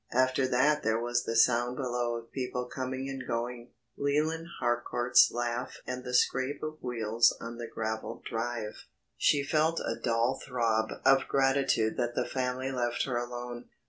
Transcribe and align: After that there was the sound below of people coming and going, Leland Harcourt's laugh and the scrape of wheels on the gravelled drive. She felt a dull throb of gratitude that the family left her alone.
After 0.13 0.47
that 0.47 0.81
there 0.81 0.99
was 0.99 1.25
the 1.25 1.35
sound 1.35 1.75
below 1.77 2.15
of 2.17 2.31
people 2.31 2.65
coming 2.65 3.07
and 3.07 3.23
going, 3.27 3.69
Leland 3.95 4.47
Harcourt's 4.59 5.29
laugh 5.31 5.77
and 5.85 6.03
the 6.03 6.15
scrape 6.15 6.63
of 6.63 6.81
wheels 6.81 7.37
on 7.39 7.57
the 7.57 7.67
gravelled 7.67 8.23
drive. 8.25 8.85
She 9.15 9.43
felt 9.43 9.79
a 9.79 9.95
dull 10.03 10.41
throb 10.43 10.89
of 11.05 11.27
gratitude 11.27 11.97
that 11.97 12.15
the 12.15 12.25
family 12.25 12.71
left 12.71 13.03
her 13.03 13.15
alone. 13.15 13.65